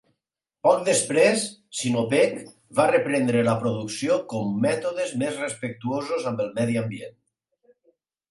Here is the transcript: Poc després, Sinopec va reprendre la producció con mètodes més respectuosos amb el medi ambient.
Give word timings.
Poc 0.67 0.79
després, 0.85 1.43
Sinopec 1.81 2.39
va 2.79 2.87
reprendre 2.93 3.43
la 3.49 3.53
producció 3.65 4.17
con 4.33 4.49
mètodes 4.65 5.13
més 5.25 5.37
respectuosos 5.45 6.25
amb 6.31 6.41
el 6.47 6.53
medi 6.59 6.81
ambient. 6.85 7.17